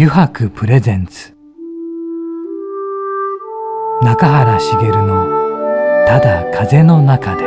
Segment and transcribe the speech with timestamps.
[0.00, 1.34] 油白プレゼンツ。
[4.00, 5.26] 中原茂の
[6.06, 7.42] 「ただ風の中で」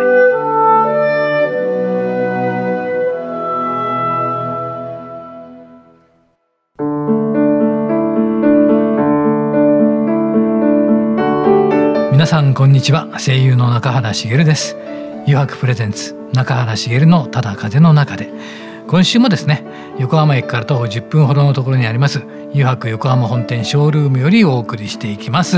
[12.11, 13.07] 皆さんこんにちは。
[13.17, 14.75] 声優の中原茂です。
[15.23, 16.17] 油白プレゼンツ。
[16.33, 18.29] 中原茂のただ風の中で。
[18.91, 19.63] 今週もですね
[19.99, 22.21] 横浜駅から徒歩10分ほどのところにあります
[22.53, 25.57] 油白横浜本店ショールームよりお送りしていきます。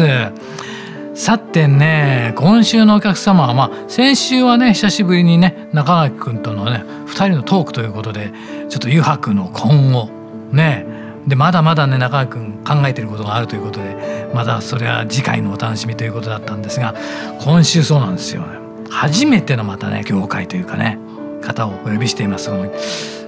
[1.16, 8.31] さてね今週のお客様はまあ先週はね久しぶりにね中垣君とのね2人のトークということで
[8.69, 10.09] ちょっと油白の今後
[10.52, 10.88] ね
[11.27, 16.95] でまだまだね中垣君考えてることがあるということでまだそれは次回のお楽しみということだったんですが
[17.41, 18.44] 今週そうなんですよ
[18.89, 20.97] 初めてのまたね業界というかね。
[21.44, 22.49] 方をお呼びしています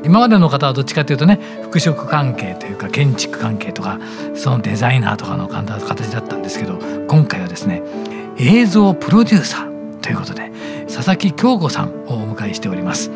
[0.04, 4.00] 今までの方はどっちかというとね服飾関係というか建築関係とか
[4.36, 7.82] そのデザイナーとかの形だったんですけど今回はですね
[8.38, 10.52] 映像プロデューサーということで
[10.88, 13.12] 佐々木京子さんをお迎えしております。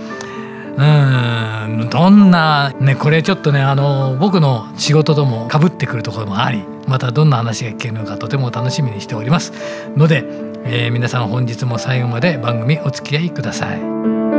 [0.78, 9.52] うんどんなねこれちょっとねあの僕の仕事ともかぶってくるところもありまたどんな話が聞けるのかとても楽しみにしております
[9.98, 10.24] ので、
[10.64, 14.39] えー、皆さん本日も最後まで番組お付き合いください。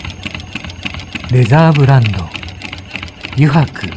[1.31, 2.09] レザーブランド。
[3.35, 3.87] 油白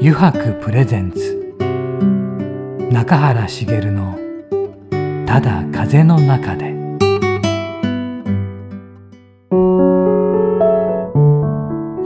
[0.00, 1.54] 油白プレゼンツ。
[2.90, 4.18] 中原茂の
[5.28, 6.72] 「ただ風の中で」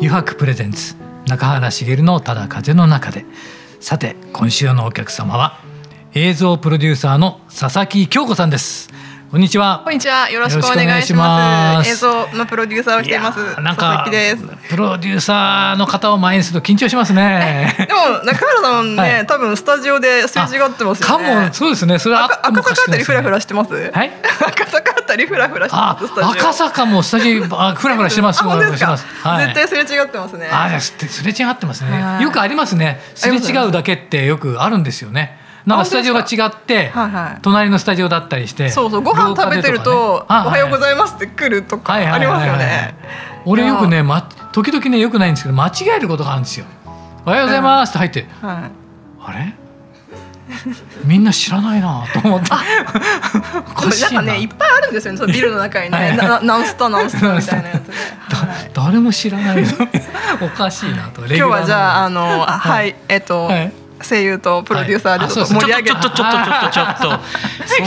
[0.01, 0.97] 油白プレゼンツ。
[1.29, 3.25] 中原茂の「ただ風の中で」
[3.79, 5.61] さて今週のお客様は
[6.15, 8.91] 映像プロデューサーの佐々木京子さんです。
[9.33, 9.81] こんにちは。
[9.83, 10.29] こんにちは。
[10.29, 11.89] よろしくお願いします。
[11.89, 13.39] 映像のプロデューサーをしています。
[13.63, 14.07] なんか
[14.69, 17.75] プロデューサーの方を前にすると緊張しますね。
[17.89, 21.25] でも中原さんね、はい、多分スタジオですれ違ってますよね。
[21.25, 21.99] かもそうですね。
[21.99, 23.73] それは赤坂あたりフラフラしてます？
[23.73, 24.11] はい。
[24.49, 26.05] 赤坂あたりフラフラしてます。
[26.39, 28.45] 赤坂もスタジオあフラフラしてます。
[28.45, 28.99] 本当ですか？
[28.99, 30.51] 絶対すれ違ってますね。
[30.53, 32.19] あすれ違ってますね。
[32.21, 33.01] よくありますね。
[33.15, 35.41] すれ違うだけってよくあるんですよね。
[35.67, 42.95] なんかスタジオが違って、はいはい、隣のスタジオだったりしてそうそうご飯食べてると「おはようございます」って来るとかありますよね。
[43.45, 44.23] 俺よくね、ま、
[44.53, 46.67] 時々ねよくないんですけど間違えることがあるんですよ。
[47.25, 48.71] おはようございますって入って、はい、
[49.25, 49.55] あれ？
[51.05, 52.51] みんな知らないなと思って。
[52.51, 52.57] な。
[52.59, 52.63] ん
[54.15, 56.19] かねいっぱいあるんですよねそのビルの中にね。
[56.21, 57.93] ナンスタナンスタみたいなやつで、
[58.75, 59.65] 誰も知らない
[60.41, 61.23] おかしいなと。
[61.27, 62.95] 今日はじゃああのはい。
[63.09, 63.73] えっと、はい
[64.03, 67.21] 声優とプロデューサーでちょっと盛り上げちょっとちょっとちょっとちょっと。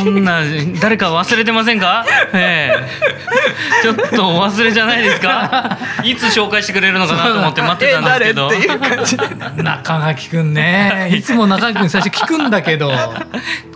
[0.03, 0.42] そんな
[0.81, 5.78] 誰か忘れてませんか、ええ、ちょっと忘れじゃないですか？
[6.03, 9.64] いつ紹介してくれるのかなと思って待ってたんですけど。
[9.64, 11.12] 中垣くんね。
[11.14, 12.92] いつも中垣くん最初聞くんだけど。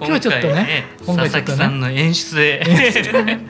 [0.01, 2.63] 今日ちょっとね佐々木さんの演出で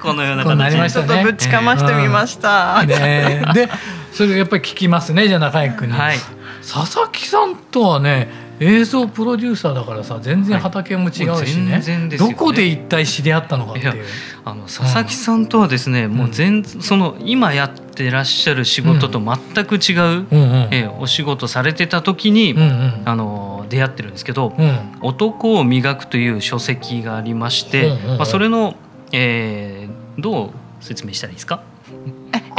[0.02, 3.70] このような形にちょっとぶちかましてみました、ね、で
[4.12, 6.18] それやっぱり聞きますねじゃあ中垣くんに、はい、
[6.62, 11.28] 佐々木さんとはね映像プロデューサーだからさ全然畑も違うしね。
[11.28, 14.06] はいね、どこで一体知り合ったのかっていう。
[14.46, 28.76] あの佐々木さんとはですね、うん、もう全その今やってらっしゃる仕事と全く違う、うんうん、えお仕事されてた時に、うんうん、あの出会ってるんですけど「うん、男を磨く」という書籍がありまして、うんうんうん、まあ、それの、
[29.11, 31.61] えー、どう説明したらいいですか？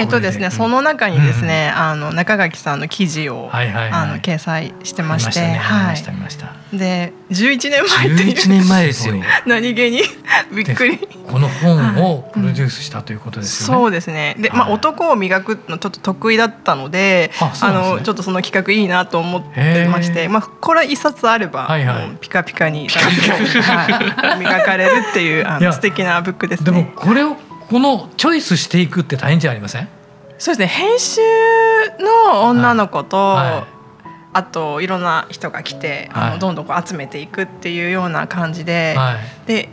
[0.00, 6.76] えっとですね、その中にですね、あの中垣さんの記事を、あの掲載してまして、はい。
[6.76, 9.14] で、十一年前十一年前ですよ。
[9.46, 10.02] 何気に
[10.52, 10.98] びっくり。
[11.30, 14.34] この本をプロデュースしたということですそうですね。
[14.38, 21.68] で、まあ男を磨くのちょっと得意だったので、あのちょっとその企画いいなと思ってまして、まあこれ一冊あれば
[22.20, 22.88] ピカピカに
[24.38, 27.36] 磨かれるっていうあの素敵なブックですでもこれを
[27.70, 29.88] このチョイスしていくって大変じゃありません？
[30.38, 30.66] そうですね。
[30.66, 31.20] 編集
[32.00, 33.52] の女の子と、はい。
[33.52, 33.64] はい、
[34.32, 39.68] あといろんな人が来て、はい、あのどんどんこう集めていくっていうような感じで、はい、で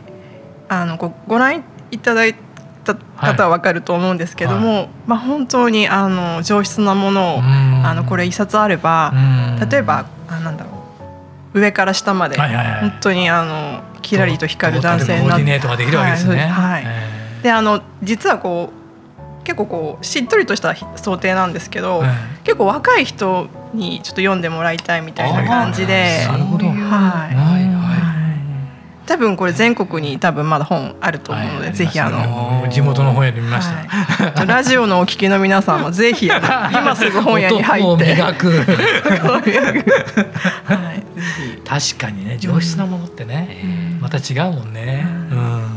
[0.68, 2.36] あのごご覧いただい
[2.84, 9.12] た方は分かると思うんですけども、はい、まあ、本当にあの上質なものをあのこれ一冊あれば
[9.68, 10.70] 例えばあなんだろ
[11.54, 15.58] う上から下まで本当にあのキラリと光る男性になって。
[16.46, 22.02] はい、であの実はこう結構こうしっとりとした想定なんですけど、
[22.44, 26.26] 結構若い人にちょっと読んでもらいたいみたいな感じで。
[26.26, 26.66] なるほど。
[26.66, 26.74] はい。
[27.34, 27.78] はい
[29.08, 33.66] 多分これ全国に多分まだ本あると思うので、ぜひあの地元の本屋で見まし
[34.34, 38.04] た、ラジオのお聞きの皆さんもぜひ今すぐ本屋に入って。
[38.04, 38.50] 磨く。
[40.68, 41.02] はい、
[41.66, 45.67] 確かにね上質なものってね、また違うもんね、うん、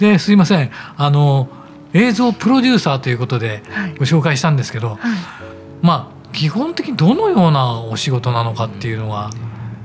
[0.00, 0.70] ですいません。
[0.96, 1.48] あの
[1.92, 3.62] 映像プロデューサーということで
[3.98, 4.98] ご紹介したんですけど、はい、
[5.82, 9.30] まあ基本的にどのようなお仕事なのかっていうのは、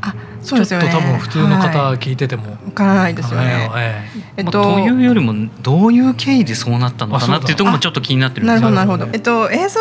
[0.02, 3.70] あそうですよね、ちょっと多分普通の方聞いてても、わ、からないですよね。
[4.38, 9.10] えっと、というよりもどういう経緯でそうなったのかなっていうところもちょっと気になってるんですなるほどなるほど。
[9.12, 9.80] えっと映像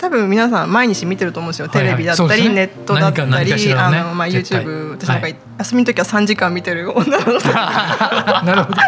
[0.00, 8.80] 多分皆さん毎日見てると思うんですよ、テレビだったり、ネットだったり、あのまあ YouTube 私なんか、休みの時は3時間見てる女の子 なるほど、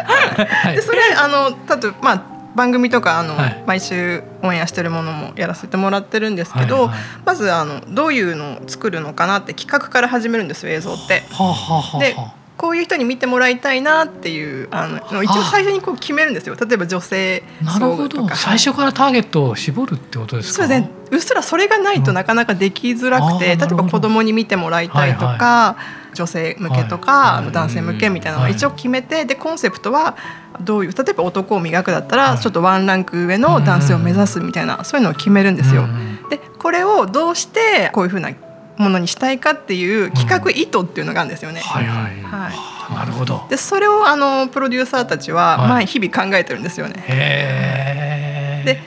[0.73, 2.23] でそれあのたとまあ
[2.55, 6.91] 番組とかあの、はい、毎週オンエアしてるものもやらせてもらってるんですけど、
[7.27, 11.23] まずあのどういうのを作るのかなって企画から始めるんですよ映像って。
[12.01, 12.17] で
[12.63, 16.55] こういう人に見てもらいたいなっていうあの一応最初にこう決めるんですよ。
[16.55, 17.43] 例えば女性
[17.81, 18.37] 層とか。
[18.37, 20.63] 最初からターゲットを絞るってことですか？
[20.63, 20.91] そうですね。
[21.11, 25.77] うっすらそれがないとなかなかできづらくて、うん、例えば子供に見てもらいたいとか、はいは
[26.13, 30.17] い、女性向けとか、はい、男性向けみたいなのを一応決めてでコンセプトは
[30.61, 35.89] どういう例えば男を磨くだったらちょっとワンランク上の男性を目指すみたいなそういうのを決めるんですよ。
[36.31, 38.31] でこれをどうしてこういうふうな
[38.77, 41.61] ものにしたいかっていう企画意図っていうのがあるんですよね。
[41.61, 42.23] はいはい。
[42.23, 42.51] は
[42.91, 42.95] い。
[42.95, 43.45] なるほど。
[43.49, 46.95] でそれをあのプロデューサーたちはまあ日々考えてるんですよね。
[47.07, 48.81] へで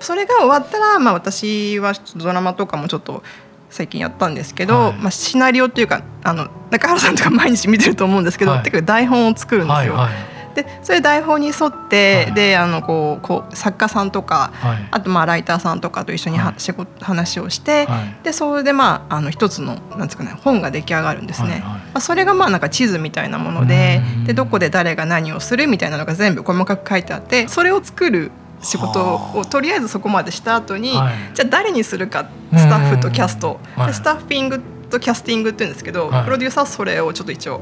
[0.00, 3.22] それが終わったらまあ私はドラマとかもちょっと
[3.70, 9.94] 最近やったんですけど、はい、まあ、シナリオっていうかあの中原さんとか毎日見てると思うんですけど、はい、てか台本を作るんですよ。
[9.94, 17.86] はいはいでそれ台本に沿って、はい、であのこうこう作家さんとか、はい、あとまあライターさんとかと一緒には、はい、仕事話をして、
[18.22, 21.50] でそれでまああの一つのなんですかね本が出来上がるんですね。
[21.50, 28.30] はいはい、まあ、それがまあなんか地図みたいなものででどこで誰が何をするみたいなのが全部細かく書いてあってそれを作る
[28.62, 37.60] 仕事をとりあえずそこまでした後に、じゃあ誰にするかスタッフとキャスト、でスタッフィングとキャスティングって言うんですけど、はい、プロデューサーはそれをちょっと一応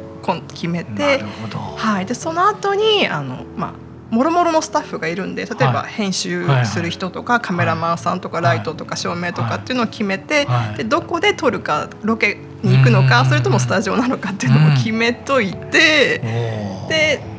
[0.49, 1.25] 決めて
[1.77, 3.85] はい、でその後にあのまあ
[4.15, 16.21] もろもろのスタッフがいるんで例えば編集する人とか、カメラマンさんとかライトとか照明とかっていうのを決めて、でどこで撮るかロケに行くのかそれともスタジオなのかっていうのも決めといて、
[16.89, 17.34] で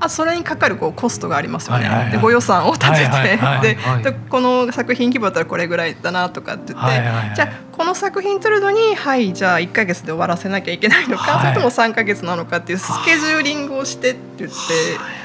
[0.00, 14.56] あそれにかかるこうコストがありますよね、はいはいはい、でご予算を立てて、はいはいはい、でこの作品規模だったらこれぐらいだなとかって言って、はいはいはい、じゃあこの作品撮るのにはいじゃあ1か月で終わらせなきゃいけないのか、はい、それとも3か月なのかっていうスケジューリングをしてって言って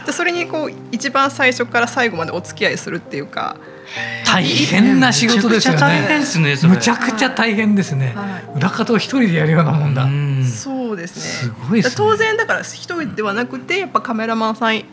[0.05, 3.57] でそれにこう一番最初から最後までお付き合いするっていうか。
[4.25, 6.21] 大変な仕事ですよね。
[6.63, 8.15] むちゃくちゃ大変ですね。
[8.55, 10.07] 裏方を一人でやるようなもんだ。
[10.45, 11.21] そうですね。
[11.21, 14.83] すごい、ね、当然だから一人ではなくてやっぱカメラマンさん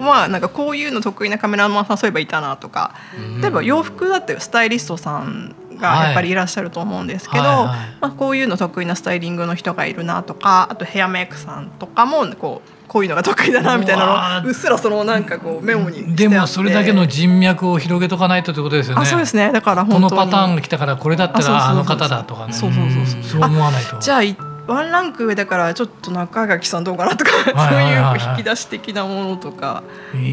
[0.00, 2.94] はなんかこういうの得意なカメラマンさんそういえばいたなとか、
[3.40, 19.02] 例えば洋服だってスタイリストさんがやっぱりいらっしゃると思うんですけど、まあ、こういうの得意なスタイリングの人がいるなとかあとヘアメイクさんとかもこうこういうのが得意だなみたいなのうっすらそのなんかこうメモにでもそれだけの人脈を広げとかないとということですよね。
[19.02, 22.52] あそうですねだからこのパターンが来たからこれだったらあの方だとかね。
[22.52, 23.96] そうそうそうそうそう思わないと。
[24.00, 24.22] じゃあ
[24.66, 29.84] ワンランク上だからちょっと中垣さんどうかなとか、そういう引き出し的なものとか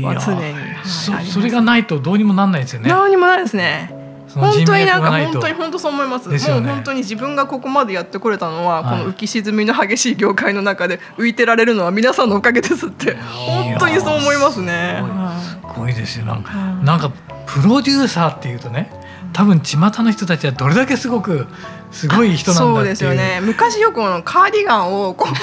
[0.03, 2.89] は常に、そそれがないとどうにもなんないですよね。
[2.89, 3.96] どうにもないですね。
[4.37, 6.39] 本当になんか本当に本当そう思います。
[6.39, 15.03] すね、もう本当に自分がここまでやってこれたのは、この浮き沈みの激しい業界の中で浮いてられるのは皆さんのおかげですって本当にそう思いますね。
[15.41, 15.97] すごい。
[15.97, 16.25] ですよ。
[16.25, 17.11] なんか、なんか
[17.45, 18.91] プロデューサーっていうとね
[19.33, 21.47] 多分巷の人たちはどれだけすごく
[21.91, 23.39] すごい人なんだそうですよね。
[23.41, 25.33] 昔よくのカーディガンをこう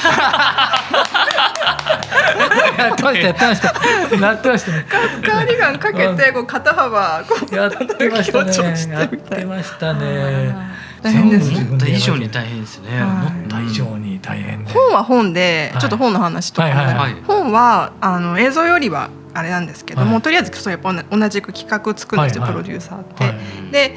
[2.79, 3.63] やってましたやってまし
[4.11, 8.93] たなってましたねカーディガンかけてこう肩幅こうやってましたね。
[8.93, 10.55] やってましたね。
[11.03, 13.03] 大変です思った以上に大変ですね。
[13.03, 23.25] 思った以上に大変本は本でちょっと本の話とか、本はあの映像よりはあれなんですけども、はい、とりあえずそうやっぱ同じく企画作るんですよ、はいはい、プロデューサーって。
[23.25, 23.97] はい、で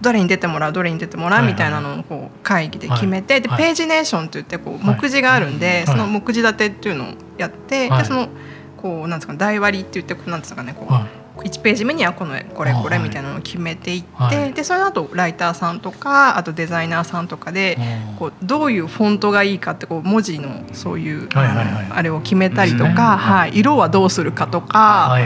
[0.00, 8.28] どれに出てもらうどれに出てもらうみたいなのをこう会議で決めて、でページネーションといってこう目次があるんで、その目次立てっていうのをやって、でその
[8.76, 11.21] こうなんですか台割りって言ってなんですかねこう。
[11.42, 17.78] 1ページ目にはこのこれこれみたいなのを決めていって、はい、でその後ライターさんとかあとデザイナーさんとかで
[18.18, 25.18] こうどういうフォントがいいかってこう文字のそういうあれを決めたりとか、はい、色はどうするかとか、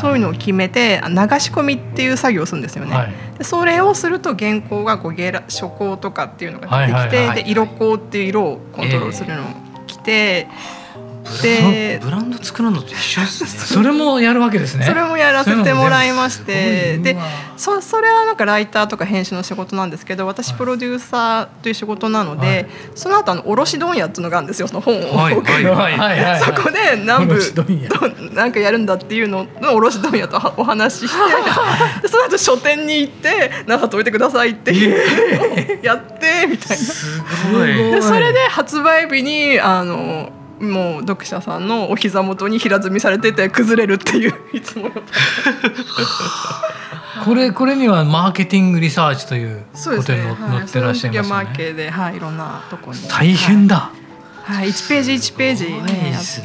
[0.00, 3.14] そういうのを決めて流し込みっていう作業をするんですよね。
[3.38, 9.46] でそれをすると原稿がこうゲラ初稿とかっていうのが出てきて、で色稿っていう色をコントロールするのを
[9.86, 10.48] 来て。
[11.42, 13.50] でブランド作るのと一緒ですね。
[13.64, 14.84] それもやるわけですね。
[14.84, 17.16] それもやらせてもらいましてで
[17.56, 27.40] そそれはなんかライターとか編集の仕事なんですけど私プロデューサーという仕事なので、はい、その後あの卸問屋っていうのがあるんですよその本を、はいはいはい、 そこで南部
[28.32, 31.18] なんかやるんだっていうのの卸問屋とお話しして
[32.02, 34.74] でその後書店に行って「何冊置いてください」って
[35.82, 36.84] やってみたいな。
[36.84, 37.20] す
[37.52, 37.74] ごい。
[37.74, 40.30] でそれで発売日にあの
[40.64, 44.90] もう読者さんのお膝元に平積みされてて崩れるっていう いつもの
[47.24, 50.14] これこれにはマーケティングリサーチということに載
[50.62, 51.34] ってらっしゃいますね。
[51.34, 53.90] マーケではいいろんなとこに大変だ。
[54.42, 56.38] はい一、ページ一ページねやって。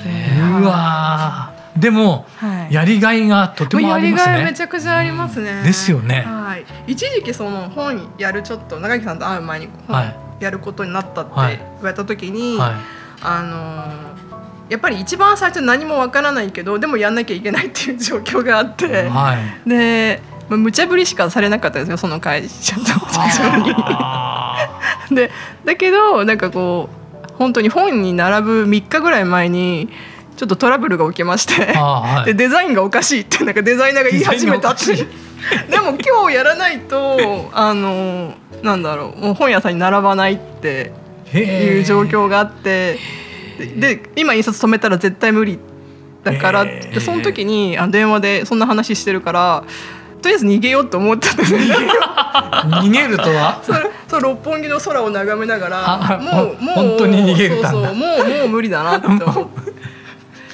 [0.62, 4.32] うわでも、はい、やりがいがとてもありますね。
[4.32, 5.64] やりがいめちゃくちゃありますね。
[5.64, 6.24] ですよね。
[6.26, 6.66] はい。
[6.88, 11.44] 一時期その本やるちょっと長木さんと会う前に本やることになったって言
[11.82, 12.58] われた時に。
[12.58, 12.80] はいはい
[13.22, 14.09] あの
[14.70, 19.36] やっぱり一番最初何もわからないけどでもやんなきゃいけないっていう状況があって、は
[19.66, 22.98] い、で無茶ぶりしかされなかったですよその会社と社
[23.38, 23.76] 長に。
[25.16, 25.32] で
[25.66, 29.90] だけどなんかこう本当に本に並ぶ3日ぐらい前に
[30.38, 34.96] ちょっとトラブルが起きまして、はい、でデザインがおかしいってなんかデザイナーが言い始めたって
[35.70, 40.92] でも今日やらないとあのなんだろうもう本屋さんに並ばないって
[41.34, 43.00] いう状況があって
[43.68, 45.60] で今印刷止めたら絶対無理
[46.24, 49.64] だからでその時にあ電話でそんな話してるから
[50.22, 53.62] とりあえず逃げようと思ったんです逃げるとは？
[54.10, 59.80] そう六本木の空を眺めながらもうもう本当に逃げるそうそうもうもう無理だなって思って。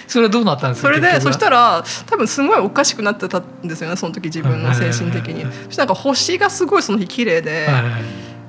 [0.07, 5.45] それはどうなったんですかそれでそしたら多分すごいおかしくなってたんですよねその時自分の精神的に。
[5.65, 7.83] そしたら星がすごいその日綺麗で、はいはい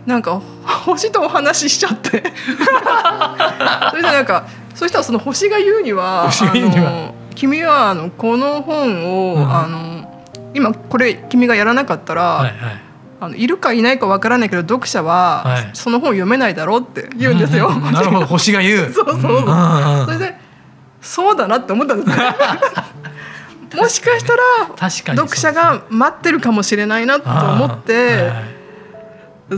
[0.07, 2.23] なんか星とお話ししちゃって。
[3.91, 10.23] それでなんかそしたらその星が言うには「あの君はあのこの本を、うん、あの
[10.55, 12.57] 今これ君がやらなかったら、はいはい。
[13.19, 17.71] あのいるかいないかわからないけど読者はその本読めないだろうって言うんですよ。
[17.75, 18.27] なるほど。
[18.27, 18.93] 星が言う。
[18.95, 19.37] そうそう。
[19.39, 20.37] うん、それで
[21.01, 22.17] そうだなって思ったんですね。
[23.75, 28.56] もしかしたら読者が待ってるかもしれないなと思って。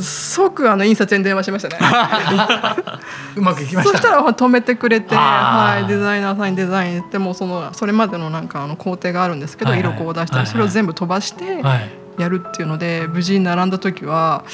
[0.01, 1.79] 即あの印刷に電話しましたね。
[3.37, 14.45] うまくいきましたそしたら止めてくれて、はい、デザイナーさんにデザインってもそのそれまでのなんかあの工程があるんですけど、はいはい、色こう出したり、それを全部飛ばして、はいやるっていうので無事に並んだ時は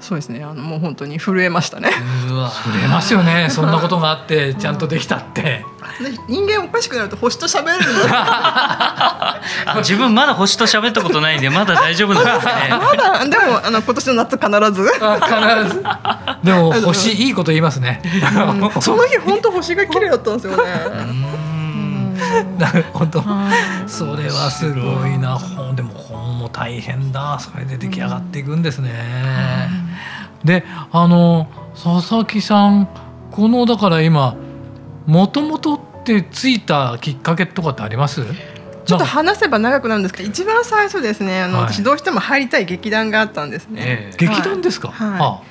[0.00, 1.90] そうですねあのもう本当に震えましたね。
[1.90, 3.48] 震えますよね。
[3.50, 5.64] そんなことがあってちゃんとできたって。
[6.28, 7.84] 人間おかしくなると星と喋れる
[9.82, 12.52] 自分まだ星と喋ったことないんでまだ大丈夫なんですね。
[12.70, 14.88] まだでもあの今年の夏必ず。
[14.88, 15.84] 必ず。
[16.44, 21.38] でも 星いいこと言いますね、うん、その日本当星が綺麗だったんですよね。
[22.58, 23.24] なるほど、
[23.86, 25.97] それはすごいな本でも本
[26.48, 28.90] も大変だそれで出来上がっていくんですね。
[30.44, 32.88] であの佐々木さん
[33.30, 34.34] このだから今
[35.06, 38.24] もともとってついたきっかけとかってあります？
[38.84, 43.82] ちょっと話せば長くなるんですけど一番最初ですねあの、はい、私どうしても入りたい劇団があったんですね。
[43.84, 45.42] えー、劇団ですか、はい、あ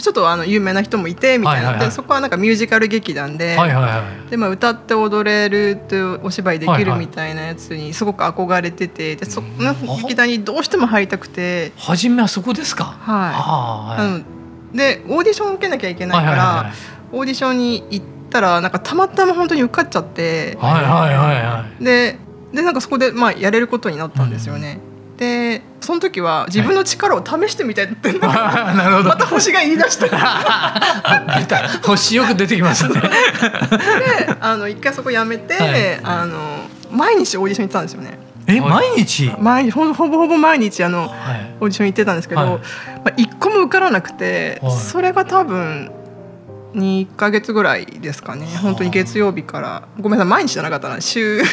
[0.00, 11.72] ちょっとあの有名な人もいてみたいな、はいはいはい、そこはなんかミュージカル劇団ではいはいはい、でまあ、歌って踊れるってお芝居できるみたいなやつにすごく憧れててでその劇団にどうしても入りたくて。
[11.76, 12.84] 初めはそこですか？
[12.84, 14.20] はい、は
[14.74, 16.74] い、でオーディションを受けなきゃいけないから、はいはいはい、
[17.12, 22.18] オーディションに行ったらなんかたまたま本当に受かっちゃって、はいはいはいはい、で
[22.52, 24.80] でなんかそこでまあやれることになったんですよね。
[24.88, 29.08] うんでその時は自分の力を試してみたいって、はい、なるほど。
[29.10, 30.08] また星が言い出した。
[31.86, 33.00] 星よく出てきますね。
[33.00, 33.10] で
[34.40, 36.38] あの一回そこやめて、はい、あの
[36.90, 38.18] 毎日オーディション行ったんですよね。
[38.46, 39.32] え毎日？
[39.38, 42.58] 毎ほぼほぼ毎日あの、はい、オーディション行ってたんですけど、はい、ま
[43.06, 45.90] あ、一個も受からなくて、それが多分
[46.74, 48.46] 2か月ぐらいですかね。
[48.46, 49.88] 本当に月曜日から。
[50.00, 51.00] ごめんなさい毎日じゃなかったな。
[51.00, 51.50] 週 週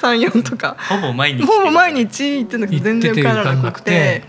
[0.00, 0.76] 34とか。
[0.88, 4.24] ほぼ毎日ほぼ毎日行ってんだけど全然受からなくて。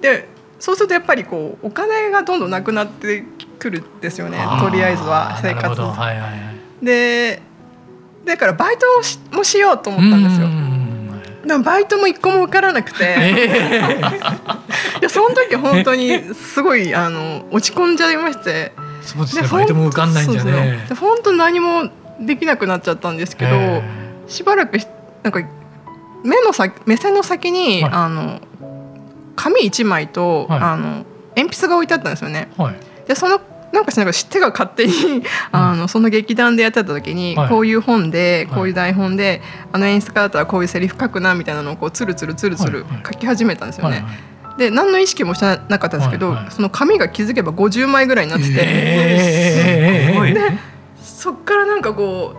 [0.00, 3.24] でそうするとやっぱりこうお金がどんどんなくなって
[3.58, 4.38] くるんですよね。
[4.60, 5.94] とりあえずは生活、は。
[5.94, 6.26] いはいは
[6.82, 7.40] い、で
[8.26, 10.48] だからバイトもしもしようと思ったんですよ。
[11.46, 13.98] でもバイトも一個も受からなくて、えー、
[15.00, 18.72] いやその時本当にすごいあの落ち込んじゃいまして。
[19.02, 20.86] そうですねバイトも受かんないんじゃね。
[21.00, 24.78] 本当何もできなくなっちゃったんですけど、えー、しばらく
[25.22, 25.40] なんか
[26.22, 28.40] 目の先目線の先に、はい、あの
[29.36, 31.04] 紙一枚と、はい、あの
[31.34, 32.50] 鉛筆が置いてあったんですよね。
[32.58, 32.76] はい、
[33.08, 33.40] でその
[33.72, 35.22] なんかしなんか手が勝手に
[35.52, 44.04] あのその劇団でやってた時に、こういう本でこういう台本で、あの演出家だったらこういうセリフ書くなみたいなのをこうつるつるつるつる書き始めたんですよね。
[44.58, 50.40] で何の意識もしてなかったんですけど、その紙が気づけば50枚ぐらいになってて、えー、で
[51.00, 52.34] そっからなんかこ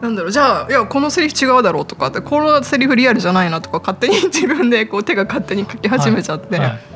[0.00, 6.58] うなんだろうじゃあいやこのセリフ違うだろうとかってこのセリフリアルじゃないなとか勝手に自分でこう手が勝手に書き始めちゃって。
[6.58, 6.68] はい。
[6.68, 6.89] はい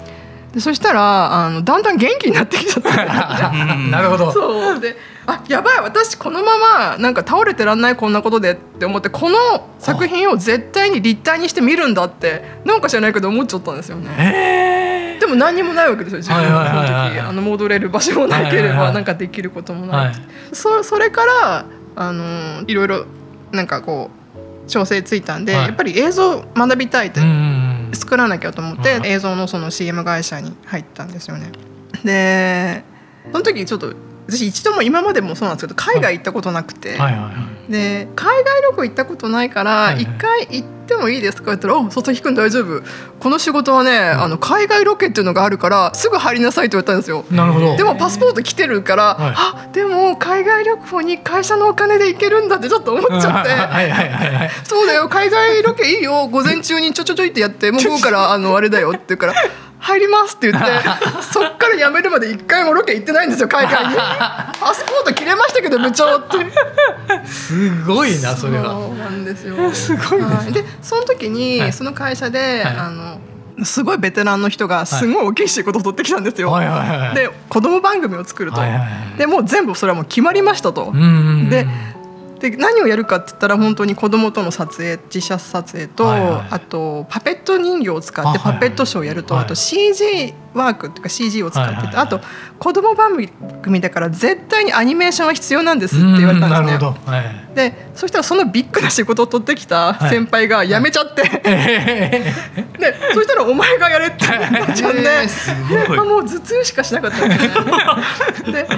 [0.54, 3.50] でそしたらあのだんだん元気になってきちゃった
[3.90, 4.30] なるほど。
[4.32, 4.80] そう。
[4.80, 4.96] で
[5.26, 15.16] あやばい私このままなんか倒れてらんないこんなことでって思ってこの作品を絶対に立体にして見るんだってなんか知らないけど思っちゃったんですよね。
[15.18, 20.14] でも何にもないわけですよ自分はその時あの戻れる場所もなければなんかできることもない、はい、
[20.52, 21.64] そそれから
[21.96, 23.06] あのいろいろ
[23.50, 24.10] なんかこ
[24.66, 27.20] う調整ついたんで、はい、やっぱり映像学びたいって。
[27.20, 27.53] うん
[27.94, 31.52] 作らなきゃと思って映像のその CM 会社に入ったんですよね。
[32.04, 32.84] で
[33.32, 33.94] その時ちょっと
[34.26, 37.30] 私一度も今までもそうなんですけど海外行ったことなくて、はいはいは
[37.68, 42.82] い、で海外旅行行ったことないから一回行ってもいいですか?」って言ったら「お佐々木君大丈夫。
[43.20, 47.24] この仕事はね、あの海外ロケっていうのがあるからすぐ入りなさい」と言われたんですよ。
[47.30, 47.76] なるほど。
[47.76, 53.50] でもパスポート来てるから、はい、あでも海外旅行に会社のお金で行けるんだってちょっと思っちゃって
[54.64, 56.28] 「そうだよ海外ロケいいよ。
[56.28, 59.34] 午前中にちょちょちょいってやってもう午後からあのあれだよ」って言うから
[59.84, 60.70] 入りますって言って
[61.30, 63.94] そっから辞めるまで一回もロケ行ってないんですよ海外に。
[63.96, 67.26] パスポート切れましたけど部長って。
[67.26, 68.70] すごいなそれは。
[68.70, 69.56] そうなんですよ。
[69.72, 73.18] すごいです、でその時に、その会社で、はい、あの
[73.62, 76.50] すごいベテランの人がすごい大きい仕事を取ってきたんですよ。
[76.50, 80.92] はいはいはい、で子供番組を作ると、はいはいはい、でもう全部それはもう決まりましたと。
[81.50, 81.66] で
[82.40, 92.20] で何をやるかって言ったら本当に子供との撮影実写撮影と、はいはい、あとパペット人形を使ってパペットショーをやるとあ,、と CG ワークっていうか CG を使ってて、はいはい、あと
[92.58, 93.12] 子供番
[93.62, 96.86] 組だから絶対にアニメーションは必要なんですって言われたんですね。
[97.06, 101.42] はい、でそしたらそのビッグな仕事を取ってきた先輩が辞めちゃって、はい、
[102.78, 107.26] でそしたらお前がやれってなっちゃって、 えー、もう頭痛しかしなかった。
[107.26, 108.52] ん ですね。
[108.52, 108.68] で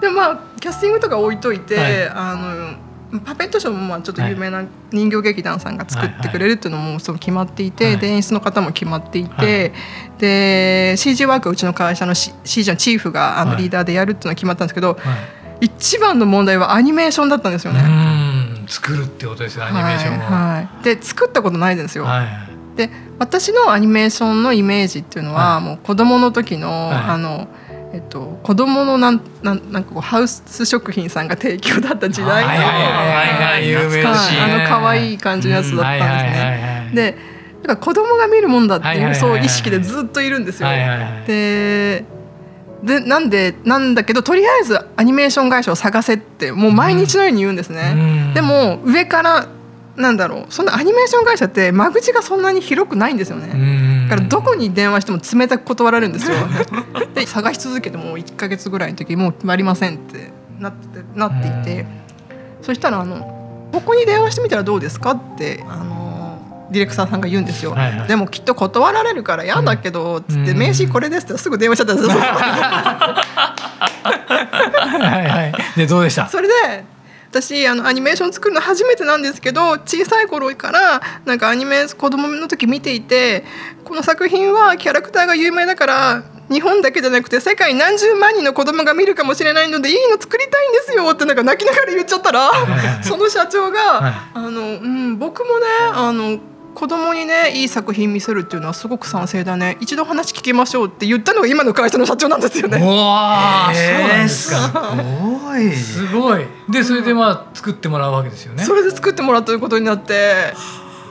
[0.00, 2.85] でまあキャスティングとか置いといて、あの
[3.20, 7.92] パペットショーもまあちょっと有名な人形劇団さんが作ってくれるっていうのもその決まっていて、はい。
[7.94, 9.44] はい、で演出の方も決まっていて、は
[10.16, 15.00] い、で CG ワークはうちの会社の CG のチーフがあのリーダーでやるっていうのが決まったんですけど、は
[15.60, 17.80] い、一番の問題はアニメーションだったんですよね。
[18.68, 20.20] 作るってことですよアニメーションを。
[20.20, 22.06] はい、で作ったことないんですよ。
[22.76, 27.48] で私のアニメーションのイメージっていうのは、もう子供の時の、あの。
[27.96, 32.50] えっと、子供のなんなんなんかこうハウス食品さんが提供だった時代の
[34.42, 36.90] あの可愛い感じのやつだったんですね。
[36.94, 37.16] で
[37.62, 40.68] だから子供が見るもんだっていうそう意識でずっといるんですよ。
[41.26, 42.04] で
[42.82, 48.32] でなんでなんだけどとりあえずアニメーション会社を探せってもう毎日のように言うんですね。
[48.34, 49.46] でも上から
[49.96, 53.48] なんだろうそんなアニメーション会社って間口がそんなに広くないんですよね。
[53.48, 53.54] だ
[54.08, 56.36] からどこに電話しても冷たく断られるんですよ。
[57.14, 61.86] で探し続けてもう1か月ぐらいの時もう決まりませんってなってなっていて。
[62.62, 63.20] そしたらあの
[63.70, 72.14] 「ここに電話してみたらどうですか?」ってあのディレクターさんが言うんですよ、はいはい、でもきっと断られるから嫌だけど、つって名刺これですってすぐ電話しちゃったんですよ。
[72.26, 73.22] は
[75.22, 75.52] いはい。
[75.76, 76.26] でどうでした？
[76.26, 76.84] それで
[77.42, 83.44] 私あのアニメーション作るの初めてなんですけど小さい頃からなんかアニメ子供の時見ていて
[83.84, 92.50] この作品はキャラクターが有名だから日本だけじゃなくて世界何十万人の子供が見るかもしれないのでいいの作りたいんですよってなんか泣きながら言っちゃったら
[93.02, 96.38] その社長が、あのうん、僕もねあの
[96.76, 102.76] 子供にねいい作品見せるっていうのはすごく賛成だね一度話聞きましょうって言ったのが今の会社の社長なんですよね。
[102.76, 104.94] わそうなんですか。
[104.94, 105.02] す
[105.42, 105.72] ごい。
[105.72, 106.46] すごい。
[106.68, 108.62] でそれでまあ作ってもらうわけですよね。
[108.62, 110.52] それで作ってもらうということになって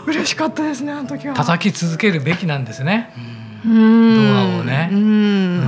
[0.05, 1.33] 嬉しかったですねあの時は。
[1.33, 3.11] 叩き続けるべきなんですね。
[3.65, 3.73] ドア
[4.59, 4.89] をね。
[4.91, 5.63] うん。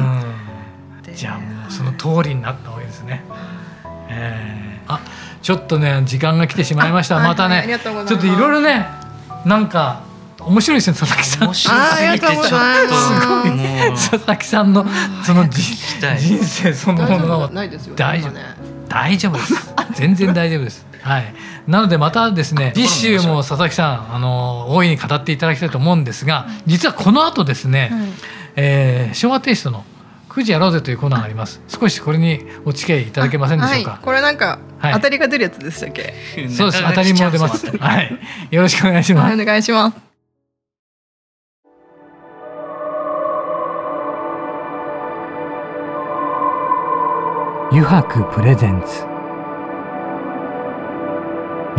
[1.12, 3.24] じゃあもうその通りになったわけですね。
[4.10, 5.02] えー、あ
[5.42, 7.18] ちょっとね時間が来てしまいました。
[7.18, 8.86] またねちょっといろいろね
[9.48, 10.04] なんか
[10.40, 11.44] 面白いですね佐々木さん。
[11.46, 12.44] 面白すぎてちょっと。
[12.44, 12.54] す
[13.28, 13.92] ごい。
[13.92, 14.86] 佐々木さんの
[15.24, 15.64] その人
[16.44, 17.96] 生そのものが大丈夫
[18.88, 19.74] 大丈夫です。
[19.94, 20.86] 全然大丈夫です。
[21.02, 21.34] はい。
[21.68, 28.10] なのでまたですね次週も佐々木さんあの大いに語っていただきたいと思うんですが実はこの後ですね、はい、
[28.56, 29.84] えー、昭和テイストの
[30.38, 31.62] 9時やろうぜというコーナーがあります。
[31.68, 36.14] 少しこれにお付き合いいただけませんでしょうか、はい、これなんか、はい、当たりが出るやつでしたっけ？
[36.50, 36.84] そうです。
[36.84, 37.66] 当たりも出ます。
[37.78, 38.20] はい。
[38.52, 39.98] よろしくお願いします、お願いします。
[47.72, 49.06] 油白プレゼンツ。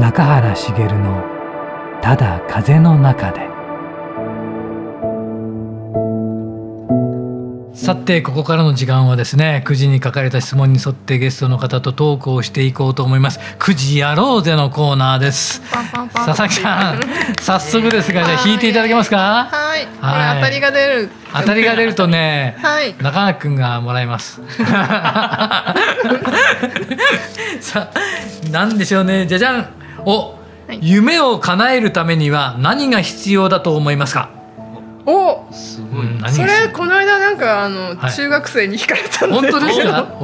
[0.01, 1.25] 中原茂の
[2.03, 3.49] 「ただ風の中で」
[7.79, 13.39] さてここからの時間はですね9時に書かれた質問に沿ってゲストの方とトークをしていこうと思います。
[13.61, 15.63] 9時やろうぜのコーナーです。
[16.13, 17.01] 佐々木さん
[17.41, 19.49] 早速ですがじゃあ引いていただけますか？
[19.51, 19.87] はい。
[20.01, 20.41] はい。
[20.41, 21.09] 当たりが出る。
[21.33, 24.41] 当たりが出るとね、 はい、中川君がもらいます。
[27.61, 27.95] さあ
[28.51, 29.27] なんでしょうね。
[29.27, 29.67] じゃじゃん
[30.05, 30.31] お、
[30.67, 34.31] はい、夢を叶えるためには何が必要だと思いますか？
[35.11, 40.15] おすごい、うん、それこの間なんかあの、はい、中学生に聞かれたんです本当ですか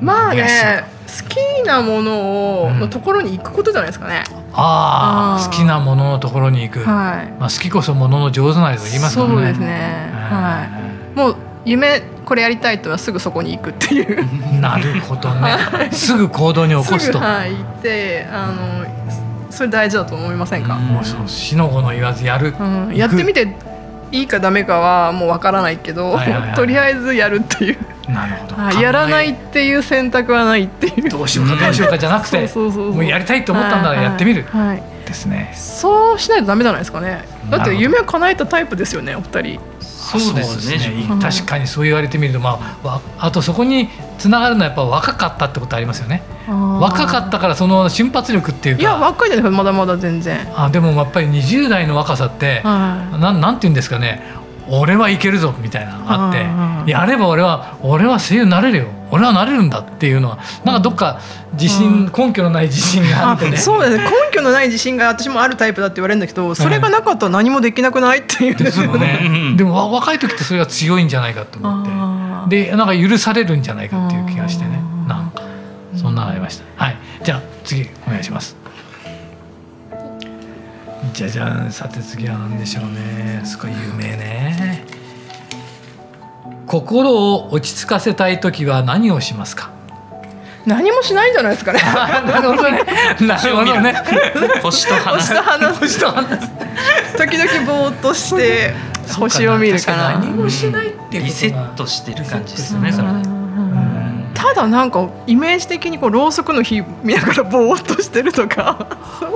[0.00, 4.22] まあね好きなものを、のところに行くことじゃないですかね。
[4.52, 6.80] ああ好きなもののところに行く。
[6.80, 7.32] はい。
[7.40, 9.34] まあ好きこそものの上手なりと言いますかね。
[9.34, 10.10] そうですね。
[10.12, 10.68] は
[11.14, 11.18] い。
[11.18, 14.24] もう夢これやりたいとはすぐそこに行くっていう。
[14.60, 15.90] なるほどね。
[15.90, 17.18] すぐ行動に起こすと。
[17.18, 17.56] はい。
[17.56, 18.84] 行ってあの
[19.50, 20.74] それ大事だと思いませんか？
[20.74, 22.54] もうそう死の子の言わずやる。
[22.58, 23.56] うん、やってみて
[24.12, 27.78] いいかダメかはもうわからないけど、はいはいはい、 とりあえずやるっていう。
[28.08, 28.80] なるほど。
[28.80, 31.08] やらないっていう選択はないっていう。
[31.10, 34.46] どうしようかどうしようかじゃなくて、そうそうそうもうやりたいと思ったんだらやってみる。
[34.50, 34.82] はい。
[35.06, 35.52] ですね。
[35.56, 37.24] そうしないとダメじゃないですかね。
[37.50, 39.60] だって夢を叶えたタイプですよね、お二人。
[40.18, 48.82] そうですね確かにそう言われてみると、まあ、あとそこにつながるのはやっぱ若かったってことありますよね若かったからその瞬発力っていうか。
[48.82, 50.38] いや若いですまだまだ全然。
[50.56, 54.22] あでもやっぱり20代の若さって、はい、なんなんて言うんですかね。
[54.72, 58.86] 俺はいけるぞみたいなのがあってやれば俺は俺は声優になれるよ。
[59.10, 61.20] 俺はなれるんだっていうのはなんかどっか
[61.54, 63.56] 自信、根拠のない自信があってね。
[63.56, 64.04] そうですね。
[64.04, 69.54] 根拠のない自信が私もあるタイプだって言われるんだけどそれがなかったら何もできなくないっていうんですよね。
[69.58, 71.90] でも若い時ってそれが強いんじゃないかと思って。
[72.48, 74.80] でなんか許されるんじゃないかっていう気がしてね
[75.96, 76.64] そんなのありました。
[76.84, 78.56] はいじゃあ次お願いします。
[81.12, 84.84] じゃじゃんさて次は何でしょうねすごい有名ね
[86.66, 89.70] 心を落ち着かせたい時は何をしますか？
[90.66, 91.80] 何もしないんじゃないですかね。
[91.82, 92.84] なるほどね。
[93.26, 93.94] なるほどね。
[94.62, 95.34] 星と話す。
[95.80, 96.50] 星と話す。
[97.16, 98.74] 時々ぼーっとして
[99.18, 100.10] 星を見るかな。
[100.18, 102.92] 何もしないってリセットしてる感じですよね。
[102.92, 103.08] それ。
[104.54, 108.86] ただなんかイメージ的にこうろうそくの火見ながらぼーっとしてるとか。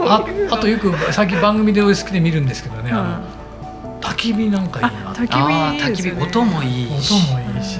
[0.07, 7.15] ああとよく最近番組でお好きで見るんですけどね、うん、あの焚き火なんかいいな焚き火、焚き火音もいいし。
[7.15, 7.79] 音もいいし、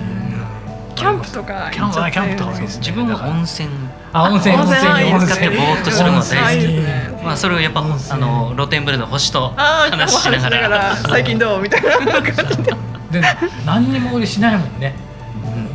[0.95, 3.69] キャンプとかキャンプキャンプとかいいです、ね、自分は温泉。
[4.13, 4.79] あ温泉温泉
[5.13, 5.41] 温泉。
[5.41, 10.97] でぼーっとするの大好き、ね、まあそれをやっぱあの露天風呂の星と話しながら。
[10.97, 11.63] 最近どう？
[11.63, 13.21] みたいな感じで。
[13.21, 13.23] で
[13.67, 14.95] 何にも俺しないもんね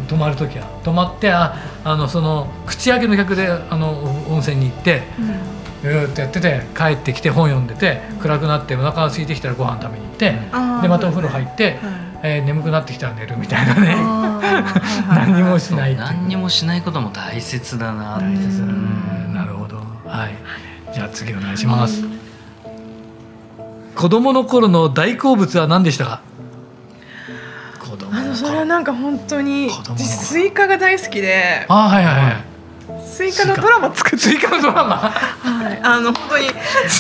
[0.10, 0.66] 泊まる時は。
[0.84, 3.92] 泊まってああのその口開けの客であの
[4.28, 5.04] 温泉に行って、
[5.84, 10.32] うん、ーってやってて帰ってきて本読んでて暗くなってお腹が空いてきたらご飯食べに行って、
[10.82, 11.78] でまたお風呂入って、
[12.24, 13.96] えー、眠くなってきたら寝るみたいなね。
[15.08, 18.62] 何もしない何にもしないことも大切だな大切
[19.34, 19.78] なるほど。
[20.06, 20.36] はい。
[20.94, 22.04] じゃあ次お願いします、
[23.96, 26.22] 子供の頃の大好物は何でしたか？
[26.24, 26.29] あ
[28.30, 32.44] のそれはなんか本当にスイカが大好きであはいはいはい。
[33.06, 34.18] スイカのドラマ作って。
[34.18, 34.96] スイカのドラマ？
[34.98, 35.80] はい。
[35.84, 36.48] あの本当に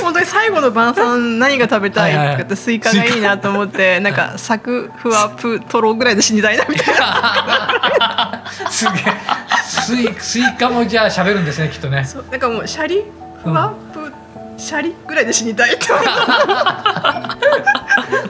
[0.01, 8.43] 本当に最後の晩餐何が食べたいって言ってスイカがいいなと思ってなんかサクふわプトロぐらいで死にたいなみたいな。
[8.69, 8.93] すげえ。
[9.63, 12.03] スイスイカもじゃあ喋るんですねきっとね。
[12.05, 12.25] そう。
[12.29, 13.05] なんかもうシャリ？
[13.43, 14.11] ふわプ
[14.57, 15.87] シャリぐらいで死にたいって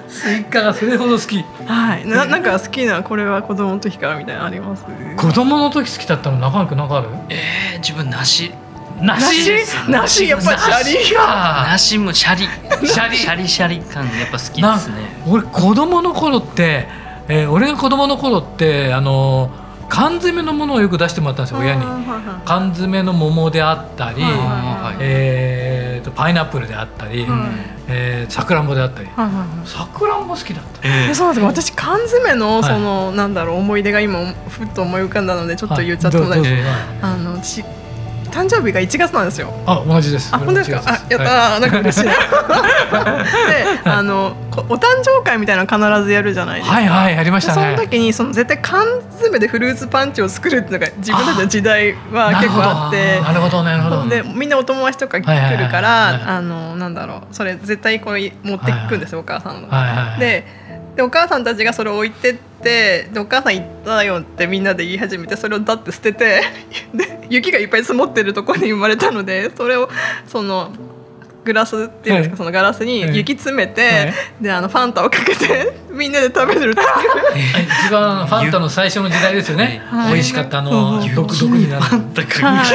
[0.09, 1.43] スイカがそれほど好き。
[1.67, 2.07] はい。
[2.07, 4.83] ななんか好きなこれは子供の時からみたいなあります？
[5.15, 7.09] 子供の時好きだったの中くなんかある？
[7.29, 8.51] えー、自分梨。
[8.99, 9.51] 梨？
[9.87, 10.27] 梨？
[10.27, 11.67] やっぱシャリが。
[11.69, 12.41] 梨もシャリ。
[12.87, 14.95] シャリシャリシャリ感やっぱ好きですね。
[15.27, 16.87] 俺子供の頃って、
[17.27, 19.51] えー、俺が子供の頃ってあの
[19.89, 21.83] 缶詰のものをよく出してもらったんですよ親に。
[22.45, 27.49] 缶詰の桃であったり、はい、えーと、パイナップルであったり、はい、
[27.87, 29.09] えー、さくらんぼであったり。
[29.65, 31.45] さくらんぼ好きだった、えー、そうです。
[31.45, 36.49] 私缶詰のその、はい、なんだろう思い出が今ふっと思い浮かんだのでちょっと言っちゃっても大丈
[37.01, 37.63] 夫、あの私
[38.29, 39.53] 誕生日が1月なんですよ。
[39.65, 40.33] あ、同じです。
[40.33, 40.81] あ、本当ですか？
[40.85, 42.11] あ、やったー、はい、なんか嬉しいな。
[42.11, 42.17] で、
[43.85, 46.75] あのお誕生会みたいなの必ずやるじゃないですか。
[46.75, 47.75] はいはい、やりましたね。
[47.75, 54.07] その時にその絶対缶詰でフルーツパンチを作るっていうのが自分たちの時代は結構あって、なるほどなるほど。
[54.07, 59.69] で、みんなお友達とか来るから、あのなんだろう、それ絶対これ持っていくんですよ、お母さんの。
[59.69, 60.58] はいはい、で。
[60.99, 66.41] でお母さんたちがそれを置いてってでお母さん行ったよってみんなで言い始めてそれをだって捨てて
[66.93, 69.89] で雪がいっぱい積もってるところに生まれたのでそれを
[70.27, 70.73] その
[71.45, 81.97] グラスっていうんですか、はい、そのガラスに雪詰めて、はい、であのファンタをかけてみんなで食べる 一番ファンタの最初の時代ですよね、はい、美味しかったの独特になる、は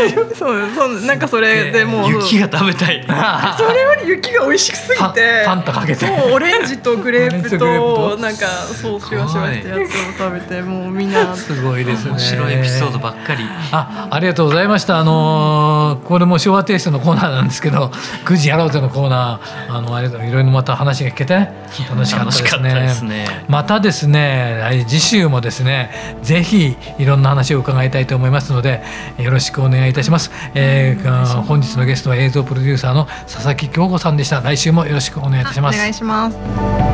[0.06, 2.12] い、そうそうなんかそれでもう。
[2.12, 3.04] 雪が食べたい。
[3.58, 6.06] それより雪が美味しすぎてファンタかけて。
[6.32, 8.46] オレンジとグレープとなんか
[8.80, 9.82] そうシュワシュワってやつを
[10.18, 11.34] 食べてもうみんな。
[11.34, 12.10] すごいですね。
[12.10, 13.44] 面白いエピソードばっかり。
[13.72, 14.98] あありがとうございました。
[14.98, 17.90] あのー、これも昭和テイストのコーナーなんですけど
[18.24, 19.76] 9時やろうぜのコーナー。
[19.76, 21.52] あのあれいろいろまた話が聞けて、ね、
[21.90, 23.03] 楽しかったですね。
[23.04, 25.90] ねまたですね次週もですね
[26.22, 28.82] ぜひいろんな話を伺いたいと思いますので
[29.18, 30.30] よろしくお願いいたします。
[30.54, 34.40] えー、本日のゲストは映像プロデューサーの佐々木京子さんでした。
[34.40, 35.76] 来週もよろしくお願いいたします。
[35.76, 36.93] お願いします。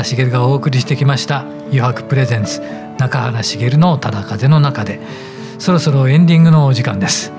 [0.00, 2.62] 原茂がお送りしてきました余白プレゼンツ
[2.98, 5.00] 中原茂のただ風の中で
[5.58, 7.32] そろそろエンディングのお時間です。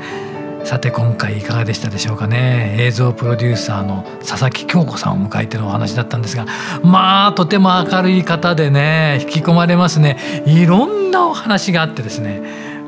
[0.63, 2.75] さて今回いかがでしたでしょうかね。
[2.77, 6.45] 映像プロデューサーの佐々木京子さんを迎えてのお話だったんですが
[6.83, 10.43] まあとても明るい方でね引き込まれますね。
[10.45, 12.41] いろんなお話があってですね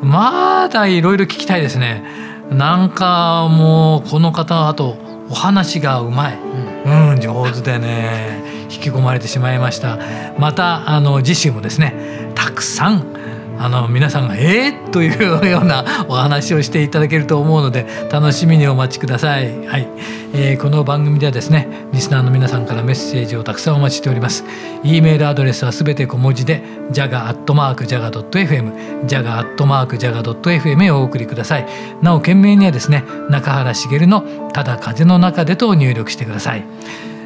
[0.04, 2.04] まだいろいろ聞きたいですね。
[2.52, 4.98] なんかもうこの方あと
[5.32, 6.38] お話がうまい、
[6.86, 8.53] うん、うん、上手でね。
[8.74, 10.00] 引き込まれてしまいました。
[10.38, 11.94] またあの次週もですね
[12.36, 13.14] たくさん
[13.60, 19.88] あの皆さんが「えー!」というようなお話をしていただけると思うので楽しみにお待ちください、はい。
[20.36, 24.44] えー、この番組ではですねリスナーの皆さんからメッセージをたくさんお待ちしております。
[24.84, 28.74] e メールアドレスはすべて小文字で jaga.jaga.fm
[29.06, 31.68] jaga.jaga.fm へお送りください。
[32.02, 36.66] なお件名にはですね中原茂の「ただ風の中で」と入力してください。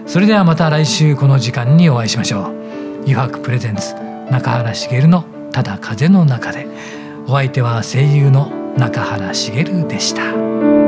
[0.08, 3.93] それではまた来週この時間にお会いしましょう油白プレゼンツ
[4.32, 6.65] 中原茂のただ風の中で
[7.28, 10.87] お相手は声優の中原茂でした。